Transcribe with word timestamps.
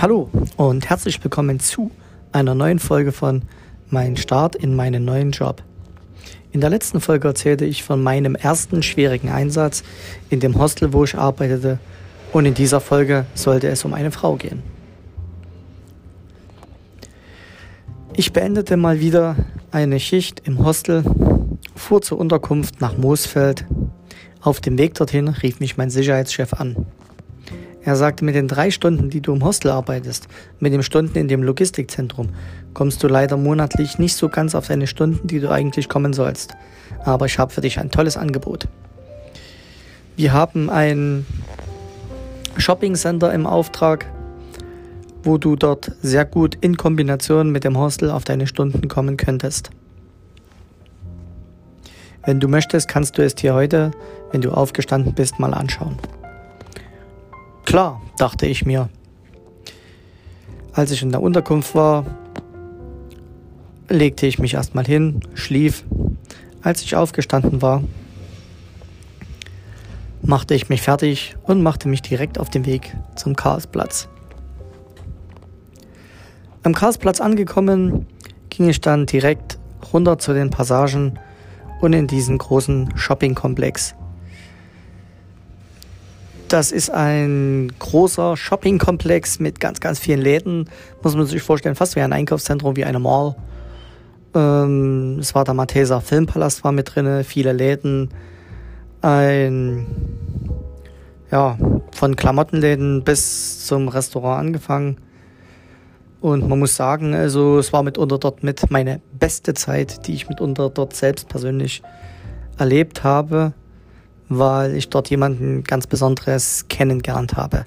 Hallo 0.00 0.30
und 0.56 0.88
herzlich 0.88 1.24
willkommen 1.24 1.58
zu 1.58 1.90
einer 2.30 2.54
neuen 2.54 2.78
Folge 2.78 3.10
von 3.10 3.42
Mein 3.90 4.16
Start 4.16 4.54
in 4.54 4.76
meinen 4.76 5.04
neuen 5.04 5.32
Job. 5.32 5.64
In 6.52 6.60
der 6.60 6.70
letzten 6.70 7.00
Folge 7.00 7.26
erzählte 7.26 7.64
ich 7.64 7.82
von 7.82 8.00
meinem 8.00 8.36
ersten 8.36 8.84
schwierigen 8.84 9.28
Einsatz 9.28 9.82
in 10.30 10.38
dem 10.38 10.56
Hostel, 10.56 10.92
wo 10.92 11.02
ich 11.02 11.16
arbeitete, 11.16 11.80
und 12.32 12.46
in 12.46 12.54
dieser 12.54 12.80
Folge 12.80 13.26
sollte 13.34 13.66
es 13.66 13.84
um 13.84 13.92
eine 13.92 14.12
Frau 14.12 14.36
gehen. 14.36 14.62
Ich 18.14 18.32
beendete 18.32 18.76
mal 18.76 19.00
wieder 19.00 19.34
eine 19.72 19.98
Schicht 19.98 20.42
im 20.44 20.64
Hostel, 20.64 21.02
fuhr 21.74 22.02
zur 22.02 22.20
Unterkunft 22.20 22.80
nach 22.80 22.96
Moosfeld. 22.96 23.64
Auf 24.42 24.60
dem 24.60 24.78
Weg 24.78 24.94
dorthin 24.94 25.26
rief 25.26 25.58
mich 25.58 25.76
mein 25.76 25.90
Sicherheitschef 25.90 26.52
an. 26.52 26.86
Er 27.82 27.96
sagte, 27.96 28.24
mit 28.24 28.34
den 28.34 28.48
drei 28.48 28.70
Stunden, 28.70 29.08
die 29.08 29.20
du 29.20 29.32
im 29.32 29.44
Hostel 29.44 29.70
arbeitest, 29.70 30.28
mit 30.58 30.72
den 30.72 30.82
Stunden 30.82 31.16
in 31.16 31.28
dem 31.28 31.42
Logistikzentrum, 31.42 32.30
kommst 32.74 33.02
du 33.02 33.08
leider 33.08 33.36
monatlich 33.36 33.98
nicht 33.98 34.16
so 34.16 34.28
ganz 34.28 34.54
auf 34.54 34.68
deine 34.68 34.86
Stunden, 34.86 35.26
die 35.28 35.40
du 35.40 35.50
eigentlich 35.50 35.88
kommen 35.88 36.12
sollst. 36.12 36.54
Aber 37.04 37.26
ich 37.26 37.38
habe 37.38 37.52
für 37.52 37.60
dich 37.60 37.78
ein 37.78 37.90
tolles 37.90 38.16
Angebot. 38.16 38.68
Wir 40.16 40.32
haben 40.32 40.68
ein 40.68 41.24
Shopping 42.56 42.96
Center 42.96 43.32
im 43.32 43.46
Auftrag, 43.46 44.06
wo 45.22 45.38
du 45.38 45.56
dort 45.56 45.92
sehr 46.02 46.24
gut 46.24 46.56
in 46.60 46.76
Kombination 46.76 47.50
mit 47.50 47.64
dem 47.64 47.78
Hostel 47.78 48.10
auf 48.10 48.24
deine 48.24 48.46
Stunden 48.46 48.88
kommen 48.88 49.16
könntest. 49.16 49.70
Wenn 52.24 52.40
du 52.40 52.48
möchtest, 52.48 52.88
kannst 52.88 53.16
du 53.16 53.22
es 53.22 53.34
dir 53.34 53.54
heute, 53.54 53.92
wenn 54.32 54.40
du 54.40 54.50
aufgestanden 54.50 55.14
bist, 55.14 55.38
mal 55.38 55.54
anschauen. 55.54 55.96
Klar, 57.68 58.00
dachte 58.16 58.46
ich 58.46 58.64
mir. 58.64 58.88
Als 60.72 60.90
ich 60.90 61.02
in 61.02 61.10
der 61.10 61.20
Unterkunft 61.20 61.74
war, 61.74 62.06
legte 63.90 64.24
ich 64.24 64.38
mich 64.38 64.54
erstmal 64.54 64.86
hin, 64.86 65.20
schlief. 65.34 65.84
Als 66.62 66.80
ich 66.80 66.96
aufgestanden 66.96 67.60
war, 67.60 67.84
machte 70.22 70.54
ich 70.54 70.70
mich 70.70 70.80
fertig 70.80 71.36
und 71.42 71.62
machte 71.62 71.88
mich 71.88 72.00
direkt 72.00 72.38
auf 72.38 72.48
den 72.48 72.64
Weg 72.64 72.96
zum 73.16 73.36
Karlsplatz. 73.36 74.08
Am 76.62 76.74
Karlsplatz 76.74 77.20
angekommen, 77.20 78.06
ging 78.48 78.70
ich 78.70 78.80
dann 78.80 79.04
direkt 79.04 79.58
runter 79.92 80.18
zu 80.18 80.32
den 80.32 80.48
Passagen 80.48 81.18
und 81.82 81.92
in 81.92 82.06
diesen 82.06 82.38
großen 82.38 82.96
Shoppingkomplex, 82.96 83.94
das 86.48 86.72
ist 86.72 86.90
ein 86.90 87.72
großer 87.78 88.36
Shoppingkomplex 88.36 89.38
mit 89.38 89.60
ganz, 89.60 89.80
ganz 89.80 89.98
vielen 89.98 90.20
Läden. 90.20 90.68
Muss 91.02 91.14
man 91.14 91.26
sich 91.26 91.42
vorstellen, 91.42 91.74
fast 91.74 91.96
wie 91.96 92.00
ein 92.00 92.12
Einkaufszentrum, 92.12 92.76
wie 92.76 92.84
eine 92.84 92.98
Mall. 92.98 93.36
Ähm, 94.34 95.18
es 95.20 95.34
war 95.34 95.44
der 95.44 95.54
Malteser 95.54 96.00
Filmpalast 96.00 96.64
war 96.64 96.72
mit 96.72 96.94
drin, 96.94 97.24
viele 97.24 97.52
Läden. 97.52 98.10
Ein, 99.00 99.86
ja, 101.30 101.56
von 101.92 102.16
Klamottenläden 102.16 103.04
bis 103.04 103.66
zum 103.66 103.88
Restaurant 103.88 104.40
angefangen. 104.40 104.96
Und 106.20 106.48
man 106.48 106.58
muss 106.58 106.74
sagen, 106.74 107.14
also 107.14 107.58
es 107.58 107.72
war 107.72 107.82
mitunter 107.82 108.18
dort 108.18 108.42
mit 108.42 108.70
meine 108.70 109.00
beste 109.12 109.54
Zeit, 109.54 110.06
die 110.06 110.14
ich 110.14 110.28
mitunter 110.28 110.68
dort 110.68 110.96
selbst 110.96 111.28
persönlich 111.28 111.82
erlebt 112.58 113.04
habe 113.04 113.52
weil 114.28 114.74
ich 114.74 114.88
dort 114.88 115.10
jemanden 115.10 115.64
ganz 115.64 115.86
Besonderes 115.86 116.66
kennengelernt 116.68 117.34
habe. 117.34 117.64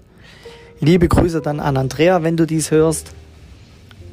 Liebe 0.79 1.07
Grüße 1.07 1.41
dann 1.41 1.59
an 1.59 1.77
Andrea, 1.77 2.23
wenn 2.23 2.37
du 2.37 2.45
dies 2.45 2.71
hörst. 2.71 3.13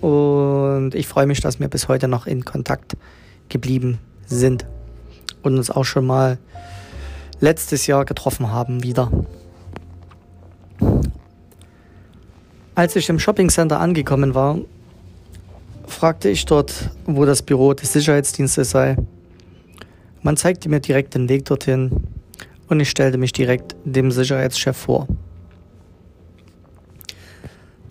Und 0.01 0.95
ich 0.95 1.09
freue 1.09 1.27
mich, 1.27 1.41
dass 1.41 1.59
wir 1.61 1.69
bis 1.69 1.89
heute 1.89 2.09
noch 2.09 2.27
in 2.27 2.45
Kontakt 2.45 2.97
geblieben 3.49 3.99
sind 4.27 4.67
und 5.43 5.57
uns 5.57 5.71
auch 5.71 5.85
schon 5.85 6.07
mal 6.07 6.39
letztes 7.41 7.87
Jahr 7.87 8.05
getroffen 8.05 8.53
haben 8.53 8.83
wieder. 8.83 9.11
Als 12.75 12.95
ich 12.95 13.09
im 13.09 13.19
Shoppingcenter 13.19 13.81
angekommen 13.81 14.35
war, 14.35 14.59
fragte 15.87 16.29
ich 16.29 16.45
dort, 16.47 16.91
wo 17.07 17.25
das 17.25 17.43
Büro 17.43 17.75
des 17.75 17.93
Sicherheitsdienstes 17.93 18.71
sei. 18.71 18.97
Man 20.23 20.37
zeigte 20.37 20.69
mir 20.69 20.81
direkt 20.81 21.15
den 21.15 21.29
Weg 21.29 21.45
dorthin 21.47 21.91
und 22.69 22.81
ich 22.81 22.91
stellte 22.91 23.19
mich 23.19 23.33
direkt 23.33 23.77
dem 23.85 24.11
Sicherheitschef 24.11 24.77
vor. 24.77 25.07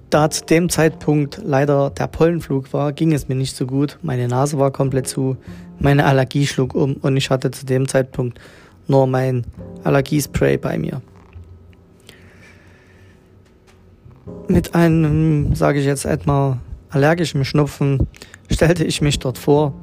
Da 0.09 0.29
zu 0.29 0.45
dem 0.45 0.69
Zeitpunkt 0.69 1.41
leider 1.43 1.89
der 1.89 2.07
Pollenflug 2.07 2.71
war, 2.71 2.93
ging 2.93 3.11
es 3.11 3.27
mir 3.27 3.35
nicht 3.35 3.55
so 3.55 3.65
gut. 3.65 3.97
Meine 4.01 4.29
Nase 4.29 4.57
war 4.57 4.71
komplett 4.71 5.07
zu, 5.07 5.35
meine 5.79 6.05
Allergie 6.05 6.47
schlug 6.47 6.75
um 6.75 6.93
und 6.93 7.17
ich 7.17 7.29
hatte 7.29 7.51
zu 7.51 7.65
dem 7.65 7.87
Zeitpunkt 7.87 8.39
nur 8.87 9.05
mein 9.05 9.45
Allergiespray 9.83 10.57
bei 10.57 10.77
mir. 10.77 11.01
Mit 14.47 14.75
einem, 14.75 15.55
sage 15.55 15.79
ich 15.79 15.85
jetzt 15.85 16.05
etwa, 16.05 16.57
allergischen 16.89 17.43
Schnupfen 17.43 18.07
stellte 18.49 18.85
ich 18.85 19.01
mich 19.01 19.19
dort 19.19 19.37
vor 19.37 19.73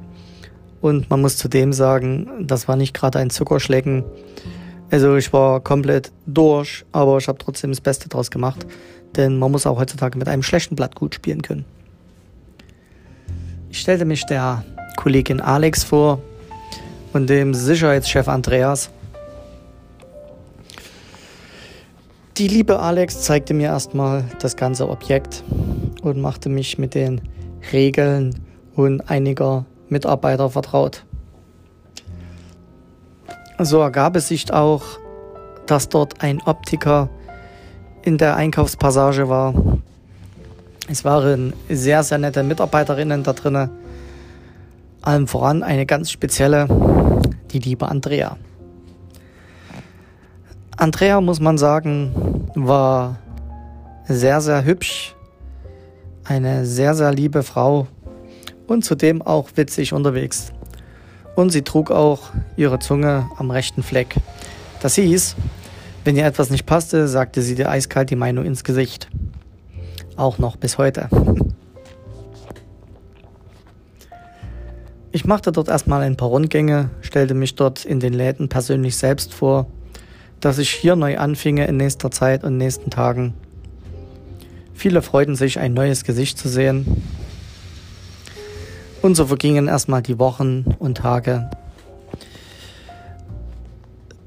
und 0.80 1.10
man 1.10 1.20
muss 1.20 1.36
zudem 1.36 1.72
sagen, 1.72 2.46
das 2.46 2.66
war 2.66 2.76
nicht 2.76 2.94
gerade 2.94 3.18
ein 3.18 3.30
Zuckerschlecken. 3.30 4.04
Also 4.90 5.16
ich 5.16 5.32
war 5.32 5.60
komplett 5.60 6.12
durch, 6.26 6.84
aber 6.92 7.18
ich 7.18 7.28
habe 7.28 7.38
trotzdem 7.38 7.70
das 7.70 7.80
Beste 7.80 8.08
draus 8.08 8.30
gemacht. 8.30 8.66
Denn 9.16 9.38
man 9.38 9.50
muss 9.50 9.66
auch 9.66 9.78
heutzutage 9.78 10.18
mit 10.18 10.28
einem 10.28 10.42
schlechten 10.42 10.76
Blatt 10.76 10.94
gut 10.94 11.14
spielen 11.14 11.42
können. 11.42 11.64
Ich 13.70 13.80
stellte 13.80 14.04
mich 14.04 14.24
der 14.26 14.64
Kollegin 14.96 15.40
Alex 15.40 15.84
vor 15.84 16.20
und 17.12 17.28
dem 17.28 17.54
Sicherheitschef 17.54 18.28
Andreas. 18.28 18.90
Die 22.36 22.48
liebe 22.48 22.80
Alex 22.80 23.22
zeigte 23.22 23.54
mir 23.54 23.68
erstmal 23.68 24.24
das 24.40 24.56
ganze 24.56 24.88
Objekt 24.88 25.44
und 26.02 26.20
machte 26.20 26.48
mich 26.48 26.78
mit 26.78 26.94
den 26.94 27.20
Regeln 27.72 28.40
und 28.74 29.08
einiger 29.08 29.64
Mitarbeiter 29.88 30.50
vertraut. 30.50 31.04
So 33.58 33.80
ergab 33.80 34.16
es 34.16 34.28
sich 34.28 34.52
auch, 34.52 34.82
dass 35.66 35.88
dort 35.88 36.22
ein 36.22 36.42
Optiker 36.42 37.08
in 38.02 38.18
der 38.18 38.34
Einkaufspassage 38.34 39.28
war. 39.28 39.54
Es 40.88 41.04
waren 41.04 41.52
sehr, 41.68 42.02
sehr 42.02 42.18
nette 42.18 42.42
Mitarbeiterinnen 42.42 43.22
da 43.22 43.32
drinnen. 43.32 43.70
Allem 45.02 45.28
voran 45.28 45.62
eine 45.62 45.86
ganz 45.86 46.10
spezielle, 46.10 46.66
die 47.52 47.60
liebe 47.60 47.86
Andrea. 47.86 48.36
Andrea, 50.76 51.20
muss 51.20 51.38
man 51.38 51.56
sagen, 51.56 52.50
war 52.56 53.18
sehr, 54.08 54.40
sehr 54.40 54.64
hübsch, 54.64 55.14
eine 56.24 56.66
sehr, 56.66 56.94
sehr 56.94 57.12
liebe 57.12 57.44
Frau 57.44 57.86
und 58.66 58.84
zudem 58.84 59.22
auch 59.22 59.48
witzig 59.54 59.92
unterwegs 59.92 60.52
und 61.36 61.50
sie 61.50 61.62
trug 61.62 61.90
auch 61.90 62.30
ihre 62.56 62.78
Zunge 62.78 63.28
am 63.36 63.50
rechten 63.50 63.82
Fleck. 63.82 64.14
Das 64.80 64.94
hieß, 64.94 65.36
wenn 66.04 66.16
ihr 66.16 66.26
etwas 66.26 66.50
nicht 66.50 66.66
passte, 66.66 67.08
sagte 67.08 67.42
sie 67.42 67.54
dir 67.54 67.70
eiskalt 67.70 68.10
die 68.10 68.16
Meinung 68.16 68.44
ins 68.44 68.64
Gesicht. 68.64 69.08
Auch 70.16 70.38
noch 70.38 70.56
bis 70.56 70.78
heute. 70.78 71.08
Ich 75.10 75.24
machte 75.24 75.52
dort 75.52 75.68
erstmal 75.68 76.02
ein 76.02 76.16
paar 76.16 76.28
Rundgänge, 76.28 76.90
stellte 77.00 77.34
mich 77.34 77.54
dort 77.54 77.84
in 77.84 78.00
den 78.00 78.12
Läden 78.12 78.48
persönlich 78.48 78.96
selbst 78.96 79.32
vor, 79.32 79.66
dass 80.40 80.58
ich 80.58 80.70
hier 80.70 80.96
neu 80.96 81.18
anfinge 81.18 81.66
in 81.66 81.76
nächster 81.76 82.10
Zeit 82.10 82.44
und 82.44 82.56
nächsten 82.56 82.90
Tagen. 82.90 83.34
Viele 84.74 85.02
freuten 85.02 85.36
sich, 85.36 85.58
ein 85.58 85.72
neues 85.72 86.04
Gesicht 86.04 86.36
zu 86.36 86.48
sehen 86.48 87.02
und 89.04 89.16
so 89.16 89.26
vergingen 89.26 89.68
erstmal 89.68 90.00
die 90.00 90.18
Wochen 90.18 90.64
und 90.78 90.96
Tage, 90.96 91.50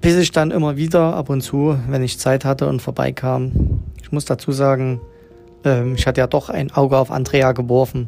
bis 0.02 0.18
ich 0.18 0.32
dann 0.32 0.52
immer 0.52 0.78
wieder 0.78 1.16
ab 1.16 1.32
und 1.32 1.42
zu, 1.42 1.80
wenn 1.90 2.04
ich 2.04 2.20
Zeit 2.20 2.46
hatte 2.46 2.68
und 2.68 2.80
vorbeikam, 2.80 3.82
ich 4.00 4.12
muss 4.12 4.26
dazu 4.26 4.52
sagen, 4.52 5.02
ähm, 5.64 5.96
ich 5.96 6.06
hatte 6.06 6.22
ja 6.22 6.28
doch 6.28 6.50
ein 6.50 6.72
Auge 6.72 6.96
auf 6.96 7.10
Andrea 7.10 7.54
geworfen, 7.54 8.08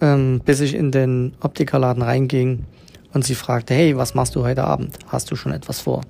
ähm, 0.00 0.40
bis 0.42 0.60
ich 0.60 0.74
in 0.74 0.90
den 0.90 1.34
Optikerladen 1.42 2.02
reinging 2.02 2.64
und 3.12 3.26
sie 3.26 3.34
fragte, 3.34 3.74
hey, 3.74 3.94
was 3.94 4.14
machst 4.14 4.34
du 4.36 4.42
heute 4.42 4.64
Abend? 4.64 4.98
Hast 5.08 5.30
du 5.30 5.36
schon 5.36 5.52
etwas 5.52 5.80
vor? 5.80 6.00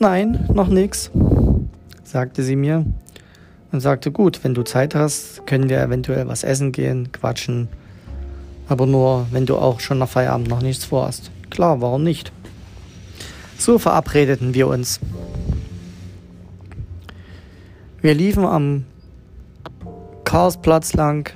Nein, 0.00 0.48
noch 0.52 0.68
nichts, 0.68 1.12
sagte 2.02 2.42
sie 2.42 2.56
mir 2.56 2.84
und 3.70 3.78
sagte, 3.78 4.10
gut, 4.10 4.42
wenn 4.42 4.54
du 4.54 4.64
Zeit 4.64 4.96
hast, 4.96 5.46
können 5.46 5.68
wir 5.68 5.80
eventuell 5.80 6.26
was 6.26 6.42
essen 6.42 6.72
gehen, 6.72 7.12
quatschen 7.12 7.68
aber 8.68 8.86
nur, 8.86 9.26
wenn 9.30 9.46
du 9.46 9.56
auch 9.56 9.80
schon 9.80 9.98
nach 9.98 10.08
Feierabend 10.08 10.48
noch 10.48 10.62
nichts 10.62 10.84
vorhast. 10.84 11.30
Klar, 11.50 11.80
warum 11.80 12.02
nicht? 12.02 12.32
So 13.58 13.78
verabredeten 13.78 14.54
wir 14.54 14.68
uns. 14.68 15.00
Wir 18.00 18.14
liefen 18.14 18.44
am 18.44 18.84
Chaosplatz 20.24 20.94
lang, 20.94 21.30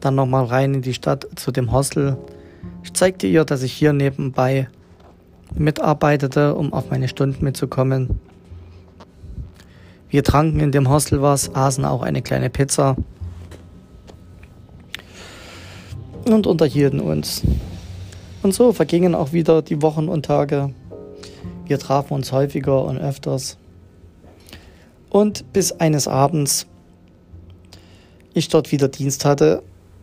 dann 0.00 0.14
nochmal 0.14 0.44
rein 0.46 0.74
in 0.74 0.82
die 0.82 0.94
Stadt 0.94 1.26
zu 1.36 1.52
dem 1.52 1.70
Hostel. 1.70 2.16
Ich 2.82 2.92
zeigte 2.92 3.26
ihr, 3.26 3.44
dass 3.44 3.62
ich 3.62 3.72
hier 3.72 3.92
nebenbei 3.92 4.68
mitarbeitete, 5.54 6.54
um 6.54 6.72
auf 6.72 6.90
meine 6.90 7.08
Stunden 7.08 7.44
mitzukommen. 7.44 8.20
Wir 10.08 10.24
tranken 10.24 10.60
in 10.60 10.72
dem 10.72 10.88
Hostel 10.88 11.22
was, 11.22 11.54
aßen 11.54 11.84
auch 11.84 12.02
eine 12.02 12.22
kleine 12.22 12.50
Pizza 12.50 12.96
und 16.32 16.46
unterhielten 16.46 17.00
uns. 17.00 17.42
Und 18.42 18.54
so 18.54 18.72
vergingen 18.72 19.14
auch 19.14 19.32
wieder 19.32 19.62
die 19.62 19.82
Wochen 19.82 20.08
und 20.08 20.24
Tage. 20.24 20.74
Wir 21.66 21.78
trafen 21.78 22.14
uns 22.14 22.32
häufiger 22.32 22.84
und 22.84 22.98
öfters. 22.98 23.56
Und 25.10 25.52
bis 25.52 25.72
eines 25.72 26.08
Abends 26.08 26.66
ich 28.34 28.48
dort 28.48 28.72
wieder 28.72 28.88
Dienst 28.88 29.24
hatte, 29.24 29.62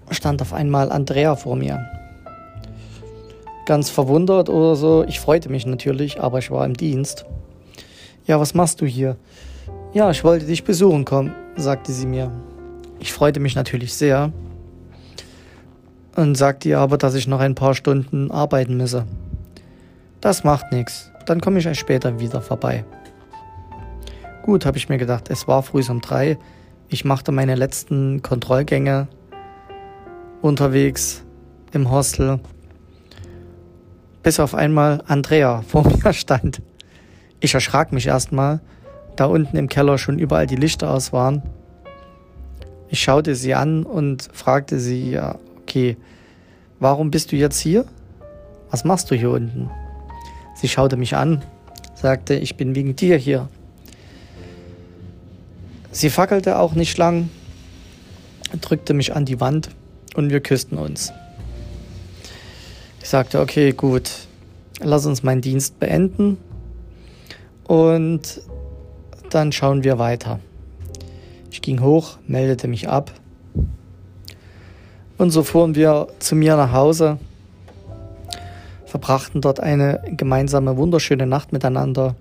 stand 0.10 0.42
auf 0.42 0.54
einmal 0.54 0.92
Andrea 0.92 1.36
vor 1.36 1.56
mir. 1.56 1.86
Ganz 3.66 3.90
verwundert 3.90 4.50
oder 4.50 4.76
so. 4.76 5.04
Ich 5.04 5.20
freute 5.20 5.50
mich 5.50 5.66
natürlich, 5.66 6.22
aber 6.22 6.40
ich 6.40 6.50
war 6.50 6.66
im 6.66 6.76
Dienst. 6.76 7.26
Ja, 8.26 8.40
was 8.40 8.54
machst 8.54 8.82
du 8.82 8.86
hier? 8.86 9.18
Ja, 9.94 10.10
ich 10.10 10.24
wollte 10.24 10.46
dich 10.46 10.64
besuchen 10.64 11.06
kommen, 11.06 11.34
sagte 11.58 11.92
sie 11.92 12.06
mir. 12.06 12.32
Ich 13.00 13.12
freute 13.12 13.40
mich 13.40 13.56
natürlich 13.56 13.94
sehr 13.94 14.32
und 16.16 16.36
sagte 16.36 16.70
ihr 16.70 16.80
aber, 16.80 16.98
dass 16.98 17.16
ich 17.16 17.28
noch 17.28 17.40
ein 17.40 17.56
paar 17.56 17.74
Stunden 17.74 18.32
arbeiten 18.32 18.78
müsse. 18.78 19.06
Das 20.20 20.44
macht 20.44 20.72
nichts, 20.72 21.12
dann 21.26 21.42
komme 21.42 21.60
ich 21.60 21.80
später 21.80 22.20
wieder 22.20 22.42
vorbei. 22.42 22.86
Gut, 24.44 24.66
habe 24.66 24.78
ich 24.78 24.90
mir 24.90 24.98
gedacht, 24.98 25.30
es 25.30 25.48
war 25.48 25.62
früh 25.64 25.84
um 25.90 26.02
drei. 26.02 26.38
Ich 26.90 27.06
machte 27.06 27.32
meine 27.32 27.56
letzten 27.56 28.22
Kontrollgänge 28.22 29.08
unterwegs 30.42 31.24
im 31.72 31.90
Hostel, 31.92 32.40
bis 34.24 34.40
auf 34.40 34.56
einmal 34.56 35.04
Andrea 35.08 35.62
vor 35.62 35.86
mir 36.04 36.14
stand. 36.14 36.62
Ich 37.40 37.54
erschrak 37.54 37.92
mich 37.92 38.08
erstmal, 38.08 38.62
da 39.16 39.26
unten 39.26 39.58
im 39.58 39.70
Keller 39.70 39.98
schon 39.98 40.20
überall 40.20 40.48
die 40.48 40.56
Lichter 40.56 40.92
aus 40.92 41.14
waren. 41.14 41.44
Ich 42.90 43.02
schaute 43.02 43.36
sie 43.36 43.54
an 43.54 43.84
und 43.84 44.30
fragte 44.34 44.80
sie, 44.80 45.18
okay, 45.72 45.96
warum 46.82 47.12
bist 47.12 47.32
du 47.32 47.38
jetzt 47.38 47.60
hier? 47.60 47.86
Was 48.72 48.84
machst 48.84 49.10
du 49.10 49.16
hier 49.16 49.30
unten? 49.30 49.70
Sie 50.54 50.68
schaute 50.68 50.98
mich 50.98 51.16
an, 51.16 51.44
sagte, 51.96 52.34
ich 52.34 52.58
bin 52.58 52.76
wegen 52.76 52.98
dir 52.98 53.16
hier. 53.16 53.48
Sie 55.94 56.10
fackelte 56.10 56.60
auch 56.60 56.74
nicht 56.74 56.98
lang, 56.98 57.30
drückte 58.60 58.94
mich 58.94 59.16
an 59.16 59.24
die 59.24 59.40
Wand 59.40 59.70
und 60.16 60.30
wir 60.30 60.42
küssten 60.42 60.78
uns. 60.78 61.14
Ich 63.02 63.08
sagte, 63.08 63.40
okay, 63.40 63.72
gut, 63.72 64.12
lass 64.82 65.06
uns 65.06 65.24
meinen 65.24 65.42
Dienst 65.42 65.80
beenden 65.80 66.38
und 67.64 68.42
dann 69.30 69.54
schauen 69.54 69.86
wir 69.86 70.00
weiter. 70.00 70.42
Ich 71.50 71.62
ging 71.62 71.82
hoch, 71.82 72.18
meldete 72.28 72.68
mich 72.68 72.90
ab 72.90 73.14
und 75.22 75.30
so 75.30 75.44
fuhren 75.44 75.76
wir 75.76 76.08
zu 76.18 76.36
mir 76.36 76.56
nach 76.56 76.72
Hause, 76.72 77.20
verbrachten 78.88 79.40
dort 79.40 79.60
eine 79.60 80.02
gemeinsame 80.18 80.78
wunderschöne 80.78 81.28
Nacht 81.28 81.54
miteinander 81.54 82.16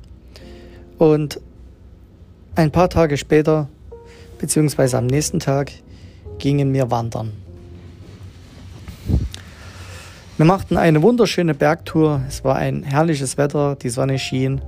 und 0.99 1.41
ein 2.57 2.71
paar 2.71 2.91
Tage 2.91 3.17
später, 3.17 3.71
beziehungsweise 4.39 4.99
am 4.99 5.07
nächsten 5.07 5.41
Tag, 5.41 5.73
gingen 6.39 6.75
wir 6.75 6.91
wandern. 6.91 7.33
Wir 10.37 10.45
machten 10.45 10.77
eine 10.77 11.01
wunderschöne 11.01 11.55
Bergtour. 11.55 12.21
Es 12.29 12.45
war 12.45 12.57
ein 12.57 12.83
herrliches 12.83 13.39
Wetter, 13.39 13.77
die 13.77 13.89
Sonne 13.89 14.19
schien. 14.19 14.61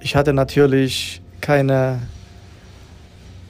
Ich 0.00 0.14
hatte 0.14 0.32
natürlich 0.32 1.22
keine 1.40 1.98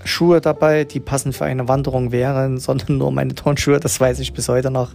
Schuhe 0.04 0.40
dabei, 0.40 0.84
die 0.84 1.00
passend 1.00 1.36
für 1.36 1.44
eine 1.44 1.68
Wanderung 1.68 2.12
wären, 2.12 2.58
sondern 2.58 2.98
nur 2.98 3.12
meine 3.12 3.34
Turnschuhe, 3.34 3.80
das 3.80 4.00
weiß 4.00 4.18
ich 4.20 4.32
bis 4.32 4.48
heute 4.48 4.70
noch. 4.70 4.92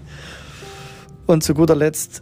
Und 1.26 1.44
zu 1.44 1.54
guter 1.54 1.76
Letzt 1.76 2.22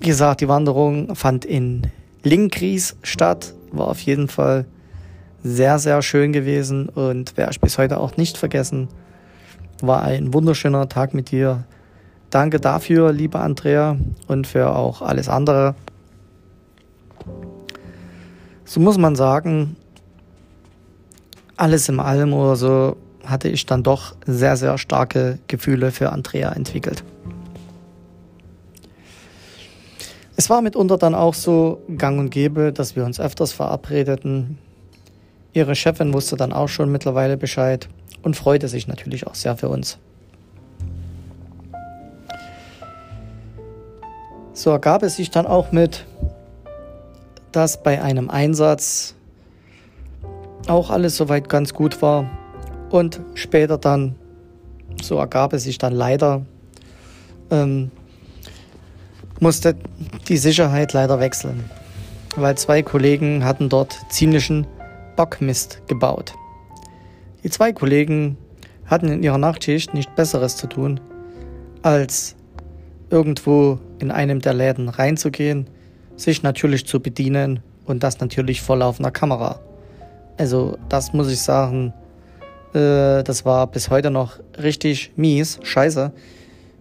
gesagt, 0.00 0.40
die 0.40 0.48
Wanderung 0.48 1.14
fand 1.14 1.44
in 1.44 1.88
Linkries 2.22 2.96
statt 3.02 3.54
war 3.72 3.88
auf 3.88 4.00
jeden 4.00 4.28
Fall 4.28 4.66
sehr, 5.42 5.78
sehr 5.78 6.02
schön 6.02 6.32
gewesen 6.32 6.88
und 6.88 7.36
werde 7.36 7.52
ich 7.52 7.60
bis 7.60 7.78
heute 7.78 8.00
auch 8.00 8.16
nicht 8.16 8.36
vergessen. 8.36 8.88
War 9.80 10.02
ein 10.02 10.34
wunderschöner 10.34 10.88
Tag 10.88 11.14
mit 11.14 11.30
dir. 11.30 11.64
Danke 12.30 12.60
dafür, 12.60 13.12
liebe 13.12 13.38
Andrea, 13.38 13.96
und 14.26 14.46
für 14.46 14.74
auch 14.74 15.00
alles 15.00 15.28
andere. 15.28 15.74
So 18.64 18.80
muss 18.80 18.98
man 18.98 19.16
sagen, 19.16 19.76
alles 21.58 21.88
im 21.88 22.00
allem 22.00 22.32
oder 22.32 22.56
so 22.56 22.96
hatte 23.24 23.48
ich 23.48 23.66
dann 23.66 23.82
doch 23.82 24.14
sehr, 24.24 24.56
sehr 24.56 24.78
starke 24.78 25.38
Gefühle 25.48 25.90
für 25.90 26.12
Andrea 26.12 26.52
entwickelt. 26.52 27.04
Es 30.36 30.48
war 30.48 30.62
mitunter 30.62 30.96
dann 30.96 31.16
auch 31.16 31.34
so 31.34 31.82
gang 31.98 32.18
und 32.18 32.30
gäbe, 32.30 32.72
dass 32.72 32.94
wir 32.94 33.04
uns 33.04 33.18
öfters 33.18 33.52
verabredeten. 33.52 34.56
Ihre 35.52 35.74
Chefin 35.74 36.14
wusste 36.14 36.36
dann 36.36 36.52
auch 36.52 36.68
schon 36.68 36.92
mittlerweile 36.92 37.36
Bescheid 37.36 37.88
und 38.22 38.36
freute 38.36 38.68
sich 38.68 38.86
natürlich 38.86 39.26
auch 39.26 39.34
sehr 39.34 39.56
für 39.56 39.68
uns. 39.68 39.98
So 44.52 44.70
ergab 44.70 45.02
es 45.02 45.16
sich 45.16 45.30
dann 45.30 45.46
auch 45.46 45.72
mit, 45.72 46.06
dass 47.50 47.82
bei 47.82 48.00
einem 48.00 48.30
Einsatz 48.30 49.16
auch 50.68 50.90
alles 50.90 51.16
soweit 51.16 51.48
ganz 51.48 51.74
gut 51.74 52.00
war 52.02 52.28
und 52.90 53.20
später 53.34 53.78
dann, 53.78 54.14
so 55.02 55.16
ergab 55.18 55.52
es 55.52 55.64
sich 55.64 55.78
dann 55.78 55.92
leider, 55.92 56.44
ähm, 57.50 57.90
musste 59.40 59.76
die 60.28 60.36
Sicherheit 60.36 60.92
leider 60.92 61.20
wechseln, 61.20 61.64
weil 62.36 62.56
zwei 62.56 62.82
Kollegen 62.82 63.44
hatten 63.44 63.68
dort 63.68 63.96
ziemlichen 64.10 64.66
Bockmist 65.16 65.82
gebaut. 65.88 66.34
Die 67.44 67.50
zwei 67.50 67.72
Kollegen 67.72 68.36
hatten 68.86 69.08
in 69.08 69.22
ihrer 69.22 69.38
Nachtschicht 69.38 69.94
nicht 69.94 70.14
Besseres 70.16 70.56
zu 70.56 70.66
tun, 70.66 71.00
als 71.82 72.34
irgendwo 73.10 73.78
in 74.00 74.10
einem 74.10 74.40
der 74.40 74.54
Läden 74.54 74.88
reinzugehen, 74.88 75.68
sich 76.16 76.42
natürlich 76.42 76.86
zu 76.86 77.00
bedienen 77.00 77.60
und 77.86 78.02
das 78.02 78.20
natürlich 78.20 78.60
vor 78.60 78.76
laufender 78.76 79.10
Kamera. 79.10 79.60
Also 80.38 80.78
das 80.88 81.12
muss 81.12 81.30
ich 81.30 81.40
sagen, 81.40 81.92
äh, 82.72 83.22
das 83.24 83.44
war 83.44 83.66
bis 83.66 83.90
heute 83.90 84.10
noch 84.10 84.38
richtig 84.56 85.12
mies, 85.16 85.58
scheiße. 85.62 86.12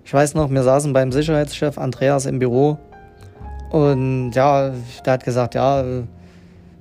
Ich 0.06 0.14
weiß 0.14 0.36
noch, 0.36 0.50
wir 0.50 0.64
saßen 0.64 0.94
beim 0.94 1.12
Sicherheitschef 1.12 1.78
Andreas 1.78 2.26
im 2.28 2.40
Büro 2.40 2.78
und 3.72 4.32
ja, 4.32 4.72
der 5.06 5.14
hat 5.14 5.26
gesagt, 5.26 5.56
ja, 5.56 5.84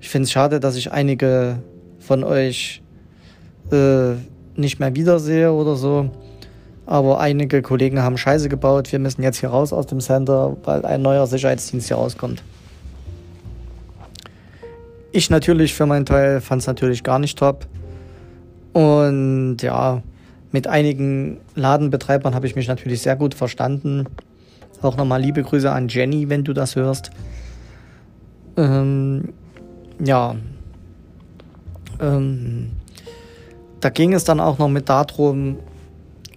ich 0.01 0.09
finde 0.09 0.25
es 0.25 0.31
schade, 0.31 0.61
dass 0.61 0.77
ich 0.77 0.93
einige 0.93 1.59
von 1.99 2.23
euch 2.23 2.83
äh, 3.73 4.13
nicht 4.55 4.79
mehr 4.79 4.95
wiedersehe 4.95 5.53
oder 5.53 5.77
so. 5.77 6.11
Aber 6.85 7.19
einige 7.19 7.63
Kollegen 7.63 8.01
haben 8.01 8.17
Scheiße 8.17 8.49
gebaut. 8.49 8.93
Wir 8.93 9.01
müssen 9.01 9.23
jetzt 9.23 9.41
hier 9.41 9.49
raus 9.49 9.73
aus 9.73 9.87
dem 9.87 9.99
Center, 9.99 10.57
weil 10.63 10.85
ein 10.85 11.03
neuer 11.03 11.27
Sicherheitsdienst 11.27 11.89
hier 11.89 11.97
rauskommt. 11.97 12.45
Ich 15.13 15.31
natürlich 15.31 15.75
für 15.75 15.87
meinen 15.87 16.07
Teil 16.07 16.41
fand 16.41 16.63
es 16.63 16.67
natürlich 16.67 17.03
gar 17.03 17.19
nicht 17.19 17.39
top. 17.39 17.67
Und 18.73 19.59
ja, 19.63 20.03
mit 20.53 20.67
einigen 20.67 21.39
Ladenbetreibern 21.55 22.35
habe 22.35 22.47
ich 22.47 22.57
mich 22.57 22.69
natürlich 22.69 23.03
sehr 23.03 23.17
gut 23.17 23.35
verstanden. 23.35 24.07
Auch 24.83 24.97
nochmal 24.97 25.21
liebe 25.21 25.43
Grüße 25.43 25.71
an 25.71 25.89
Jenny, 25.89 26.29
wenn 26.29 26.45
du 26.45 26.53
das 26.53 26.77
hörst. 26.77 27.11
Ähm, 28.57 29.33
ja. 30.05 30.37
Ähm, 32.01 32.71
da 33.81 33.89
ging 33.89 34.13
es 34.13 34.25
dann 34.25 34.41
auch 34.41 34.59
noch 34.59 34.69
mit 34.69 34.89
darum, 34.89 35.59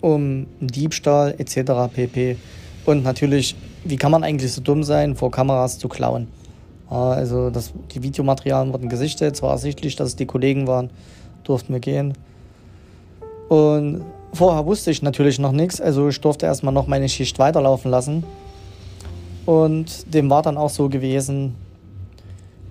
um 0.01 0.47
Diebstahl 0.59 1.35
etc. 1.37 1.93
pp. 1.93 2.37
Und 2.85 3.03
natürlich, 3.03 3.55
wie 3.83 3.97
kann 3.97 4.11
man 4.11 4.23
eigentlich 4.23 4.53
so 4.53 4.61
dumm 4.61 4.83
sein, 4.83 5.15
vor 5.15 5.31
Kameras 5.31 5.77
zu 5.77 5.89
klauen? 5.89 6.27
Also 6.89 7.49
das, 7.51 7.71
die 7.93 8.01
Videomaterialien 8.01 8.73
wurden 8.73 8.89
gesichtet, 8.89 9.35
es 9.35 9.41
war 9.41 9.51
ersichtlich, 9.51 9.95
dass 9.95 10.09
es 10.09 10.15
die 10.15 10.25
Kollegen 10.25 10.65
waren, 10.67 10.89
durften 11.43 11.73
wir 11.73 11.79
gehen. 11.79 12.13
Und 13.47 14.03
vorher 14.33 14.65
wusste 14.65 14.89
ich 14.89 15.01
natürlich 15.01 15.39
noch 15.39 15.51
nichts, 15.51 15.79
also 15.79 16.09
ich 16.09 16.19
durfte 16.19 16.47
erstmal 16.47 16.73
noch 16.73 16.87
meine 16.87 17.07
Schicht 17.07 17.37
weiterlaufen 17.37 17.91
lassen. 17.91 18.23
Und 19.45 20.13
dem 20.13 20.29
war 20.29 20.41
dann 20.41 20.57
auch 20.57 20.69
so 20.69 20.89
gewesen, 20.89 21.55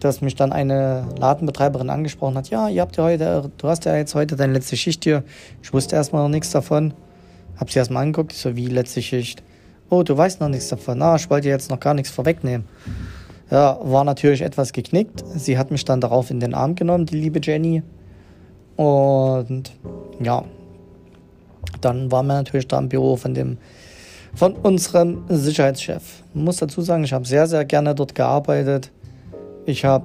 dass 0.01 0.21
mich 0.21 0.37
dann 0.37 0.53
eine 0.53 1.07
Ladenbetreiberin 1.19 1.91
angesprochen 1.91 2.37
hat, 2.37 2.51
ja, 2.51 2.69
ihr 2.69 2.83
habt 2.83 2.97
ja 2.97 3.05
heute, 3.05 3.51
du 3.57 3.69
hast 3.69 3.85
ja 3.85 3.97
jetzt 3.97 4.15
heute 4.15 4.37
deine 4.37 4.53
letzte 4.53 4.77
Schicht 4.77 5.05
hier. 5.05 5.25
Ich 5.63 5.73
wusste 5.73 5.97
erstmal 5.97 6.23
noch 6.23 6.29
nichts 6.29 6.51
davon. 6.51 6.95
Hab 7.57 7.71
sie 7.71 7.81
erstmal 7.81 8.05
angeguckt, 8.05 8.33
so 8.33 8.55
wie 8.55 8.67
letzte 8.67 9.03
Schicht. 9.03 9.43
Oh, 9.91 10.03
du 10.05 10.17
weißt 10.17 10.41
noch 10.41 10.49
nichts 10.49 10.69
davon. 10.69 11.03
Ah, 11.03 11.17
ich 11.17 11.29
wollte 11.29 11.49
jetzt 11.49 11.71
noch 11.71 11.81
gar 11.81 11.95
nichts 11.95 12.11
vorwegnehmen. 12.11 12.69
Ja, 13.51 13.79
war 13.83 14.05
natürlich 14.05 14.43
etwas 14.43 14.73
geknickt. 14.73 15.25
Sie 15.35 15.57
hat 15.57 15.71
mich 15.71 15.85
dann 15.85 16.01
darauf 16.01 16.31
in 16.31 16.41
den 16.41 16.55
Arm 16.55 16.75
genommen, 16.75 17.07
die 17.07 17.17
liebe 17.17 17.41
Jenny. 17.43 17.83
Und 18.77 19.73
ja, 20.23 20.45
dann 21.81 22.13
waren 22.13 22.27
wir 22.27 22.35
natürlich 22.35 22.69
da 22.69 22.79
im 22.79 22.89
Büro 22.89 23.17
von 23.17 23.35
dem 23.35 23.59
von 24.35 24.53
unserem 24.55 25.25
Sicherheitschef. 25.29 26.23
Ich 26.35 26.41
muss 26.41 26.59
dazu 26.59 26.83
sagen, 26.83 27.03
ich 27.03 27.13
habe 27.13 27.27
sehr, 27.27 27.47
sehr 27.47 27.65
gerne 27.65 27.95
dort 27.95 28.15
gearbeitet. 28.15 28.93
Ich 29.67 29.85
habe 29.85 30.05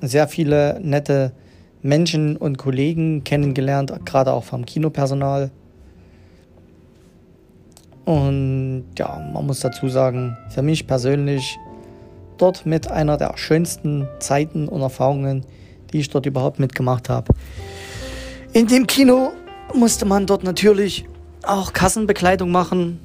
sehr 0.00 0.28
viele 0.28 0.80
nette 0.80 1.32
Menschen 1.82 2.36
und 2.36 2.56
Kollegen 2.56 3.24
kennengelernt, 3.24 3.92
gerade 4.06 4.32
auch 4.32 4.44
vom 4.44 4.64
Kinopersonal. 4.64 5.50
Und 8.04 8.84
ja, 8.98 9.30
man 9.32 9.46
muss 9.46 9.60
dazu 9.60 9.88
sagen, 9.88 10.36
für 10.48 10.62
mich 10.62 10.86
persönlich 10.86 11.58
dort 12.38 12.66
mit 12.66 12.90
einer 12.90 13.16
der 13.16 13.36
schönsten 13.36 14.08
Zeiten 14.18 14.68
und 14.68 14.80
Erfahrungen, 14.80 15.44
die 15.92 16.00
ich 16.00 16.10
dort 16.10 16.26
überhaupt 16.26 16.58
mitgemacht 16.58 17.08
habe. 17.08 17.32
In 18.52 18.66
dem 18.66 18.86
Kino 18.86 19.32
musste 19.74 20.04
man 20.04 20.26
dort 20.26 20.44
natürlich 20.44 21.06
auch 21.42 21.72
Kassenbekleidung 21.72 22.50
machen 22.50 23.00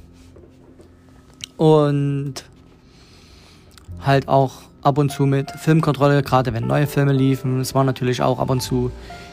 und 1.57 2.35
halt 4.01 4.27
auch 4.27 4.53
ab 4.81 4.97
und 4.97 5.11
zu 5.11 5.25
mit 5.25 5.51
Filmkontrolle, 5.51 6.23
gerade 6.23 6.53
wenn 6.53 6.67
neue 6.67 6.87
Filme 6.87 7.13
liefen. 7.13 7.59
Es 7.59 7.75
waren 7.75 7.85
natürlich 7.85 8.21
auch 8.21 8.39
ab 8.39 8.49
und 8.49 8.61
zu 8.61 8.91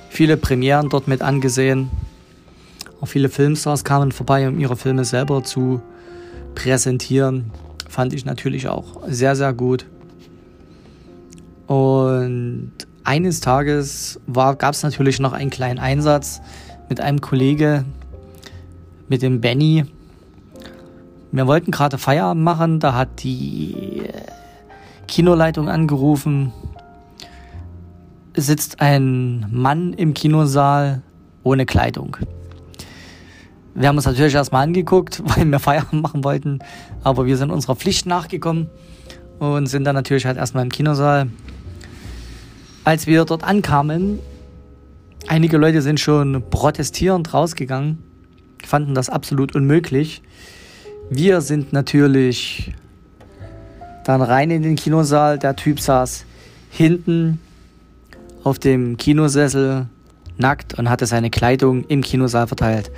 viele 0.09 0.37
Premieren 0.37 0.89
dort 0.89 1.09
mit 1.09 1.23
angesehen. 1.23 1.91
Auch 3.01 3.07
viele 3.07 3.29
Filmstars 3.29 3.85
kamen 3.85 4.11
vorbei, 4.11 4.49
um 4.49 4.59
ihre 4.59 4.77
Filme 4.77 5.05
selber 5.05 5.45
zu 5.45 5.81
präsentieren. 6.55 7.51
Fand 7.97 8.13
ich 8.13 8.27
natürlich 8.27 8.69
auch 8.69 9.01
sehr, 9.07 9.35
sehr 9.37 9.55
gut. 9.55 9.87
Und 11.67 12.73
eines 13.05 13.41
Tages 13.41 14.21
gab 14.31 14.75
es 14.75 14.83
natürlich 14.83 15.19
noch 15.19 15.33
einen 15.33 15.49
kleinen 15.49 15.79
Einsatz 15.79 16.43
mit 16.91 17.01
einem 17.01 17.23
Kollege, 17.23 17.87
mit 19.09 19.23
dem 19.23 19.41
Benny. 19.41 19.87
Wir 21.33 21.47
wollten 21.47 21.71
gerade 21.71 21.97
Feierabend 21.97 22.45
machen, 22.45 22.81
da 22.81 22.93
hat 22.93 23.23
die 23.23 24.03
Kinoleitung 25.09 25.71
angerufen. 25.71 26.53
Es 28.35 28.45
sitzt 28.45 28.83
ein 28.83 29.47
Mann 29.51 29.95
im 29.95 30.13
Kinosaal 30.13 31.01
ohne 31.45 31.65
Kleidung. 31.65 32.19
Wir 33.79 33.89
haben 33.89 33.97
uns 33.97 34.07
natürlich 34.07 34.35
erstmal 34.35 34.63
angeguckt, 34.63 35.23
weil 35.37 35.45
wir 35.45 35.59
Feierabend 35.59 36.03
machen 36.03 36.25
wollten, 36.25 36.61
aber 37.05 37.27
wir 37.27 37.37
sind 37.37 37.51
unserer 37.51 37.77
Pflicht 37.77 38.07
nachgekommen 38.07 38.69
und 39.39 39.67
sind 39.67 39.85
dann 39.85 39.95
natürlich 39.95 40.25
halt 40.25 40.39
erstmal 40.39 40.65
im 40.65 40.71
Kinosaal. 40.71 41.29
Als 42.85 43.07
wir 43.07 43.25
dort 43.25 43.45
ankamen, 43.45 44.19
einige 45.29 45.59
Leute 45.59 45.83
sind 45.83 46.01
schon 46.01 46.43
protestierend 46.51 47.35
rausgegangen, 47.35 47.99
fanden 48.65 48.95
das 48.95 49.11
absolut 49.11 49.55
unmöglich. 49.55 50.23
Wir 51.11 51.41
sind 51.43 51.73
natürlich 51.73 52.73
dann 54.05 54.23
rein 54.23 54.51
in 54.51 54.63
den 54.63 54.77
Kinosaal. 54.77 55.39
Der 55.39 55.55
Typ 55.55 55.81
saß 55.81 56.25
hinten 56.71 57.41
auf 58.43 58.59
dem 58.59 58.97
Kinosessel 58.97 59.87
nackt 60.39 60.79
und 60.79 60.89
hatte 60.89 61.07
seine 61.07 61.31
Kleidung 61.31 61.85
im 61.85 62.03
Kinosaal 62.03 62.47
verteilt. 62.47 62.91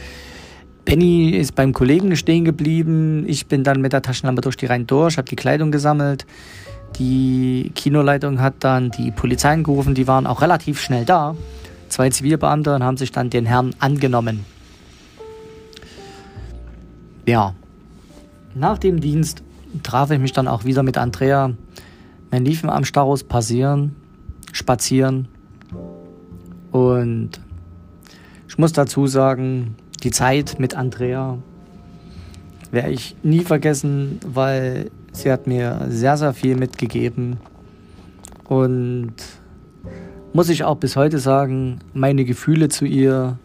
Benny 0.89 1.33
ist 1.33 1.55
beim 1.55 1.75
Kollegen 1.75 2.17
stehen 2.17 2.47
geblieben. 2.47 3.29
Ich 3.29 3.47
bin 3.47 3.63
dann 3.63 3.83
mit 3.83 3.93
der 3.93 4.01
Taschenlampe 4.01 4.41
durch 4.41 4.57
die 4.57 4.65
Reihen 4.65 4.87
durch, 4.87 5.19
habe 5.19 5.29
die 5.29 5.37
Kleidung 5.37 5.71
gesammelt. 5.71 6.25
Die 6.99 7.73
Kinoleitung 7.75 8.41
hat 8.41 8.55
dann 8.61 8.91
die 8.91 9.11
Polizei 9.11 9.55
gerufen, 9.57 9.95
die 9.95 10.07
waren 10.07 10.27
auch 10.27 10.41
relativ 10.41 10.81
schnell 10.81 11.05
da. 11.05 11.37
Zwei 11.91 12.09
Zivilbeamte 12.09 12.75
und 12.75 12.83
haben 12.83 12.97
sich 12.97 13.13
dann 13.13 13.29
den 13.29 13.45
Herrn 13.45 13.75
angenommen. 13.81 14.47
Ja. 17.27 17.55
Nach 18.55 18.79
dem 18.79 18.99
Dienst 18.99 19.43
traf 19.83 20.11
ich 20.11 20.19
mich 20.19 20.33
dann 20.33 20.49
auch 20.49 20.65
wieder 20.65 20.83
mit 20.83 20.97
Andrea. 20.97 21.53
Wir 22.31 22.41
liefen 22.41 22.71
am 22.71 22.87
Starus 22.87 23.25
passieren, 23.25 23.95
spazieren 24.53 25.29
und 26.73 27.33
ich 28.49 28.57
muss 28.57 28.73
dazu 28.73 29.07
sagen, 29.07 29.77
die 30.03 30.11
Zeit 30.11 30.57
mit 30.59 30.75
Andrea 30.75 31.39
werde 32.71 32.91
ich 32.91 33.17
nie 33.23 33.41
vergessen, 33.41 34.21
weil 34.27 34.91
sie 35.13 35.33
hat 35.33 35.47
mir 35.47 35.87
sehr, 35.89 36.17
sehr 36.17 36.35
viel 36.35 36.57
mitgegeben. 36.57 37.39
Und 38.45 39.15
muss 40.33 40.49
ich 40.49 40.65
auch 40.65 40.77
bis 40.77 40.97
heute 40.97 41.19
sagen, 41.19 41.81
meine 41.95 42.25
Gefühle 42.25 42.69
zu 42.69 42.85
ihr 42.85 43.39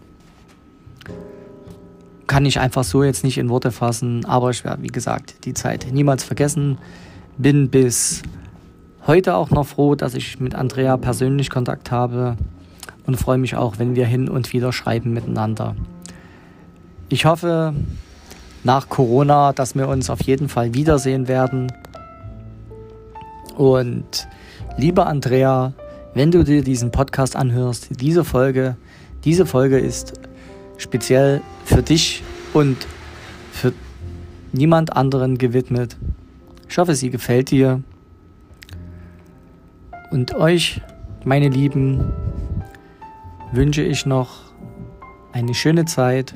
kann 2.28 2.46
ich 2.46 2.60
einfach 2.60 2.84
so 2.84 3.04
jetzt 3.04 3.24
nicht 3.24 3.38
in 3.38 3.50
Worte 3.50 3.72
fassen. 3.72 4.26
Aber 4.26 4.50
ich 4.50 4.64
werde, 4.64 4.84
wie 4.84 4.88
gesagt, 4.88 5.46
die 5.46 5.54
Zeit 5.54 5.88
niemals 5.92 6.24
vergessen. 6.24 6.78
Bin 7.38 7.70
bis 7.70 8.24
heute 9.08 9.36
auch 9.36 9.50
noch 9.50 9.68
froh, 9.68 9.96
dass 9.96 10.14
ich 10.14 10.40
mit 10.40 10.56
Andrea 10.56 10.98
persönlich 10.98 11.50
Kontakt 11.50 11.92
habe 11.92 12.38
und 13.06 13.18
freue 13.18 13.38
mich 13.38 13.56
auch, 13.56 13.80
wenn 13.80 13.96
wir 13.96 14.06
hin 14.06 14.30
und 14.30 14.54
wieder 14.54 14.72
schreiben 14.72 15.14
miteinander. 15.14 15.76
Ich 17.10 17.26
hoffe 17.26 17.74
nach 18.64 18.90
Corona, 18.90 19.54
dass 19.54 19.76
wir 19.76 19.88
uns 19.88 20.10
auf 20.10 20.22
jeden 20.24 20.50
Fall 20.50 20.74
wiedersehen 20.74 21.28
werden. 21.28 21.72
Und 23.56 24.28
liebe 24.78 25.06
Andrea, 25.06 25.74
wenn 26.14 26.32
du 26.32 26.44
dir 26.44 26.64
diesen 26.64 26.92
Podcast 26.92 27.36
anhörst, 27.36 27.90
diese 28.02 28.24
Folge, 28.24 28.78
diese 29.26 29.46
Folge 29.46 29.80
ist 29.80 30.14
speziell 30.78 31.42
für 31.66 31.82
dich 31.82 32.24
und 32.54 32.78
für 33.52 33.74
niemand 34.52 34.96
anderen 34.96 35.38
gewidmet. 35.38 35.98
Ich 36.70 36.78
hoffe, 36.78 36.96
sie 36.96 37.10
gefällt 37.10 37.52
dir. 37.52 37.82
Und 40.12 40.36
euch, 40.36 40.82
meine 41.26 41.50
Lieben, 41.50 42.12
wünsche 43.52 43.82
ich 43.82 44.06
noch 44.06 44.42
eine 45.32 45.54
schöne 45.54 45.86
Zeit 45.86 46.36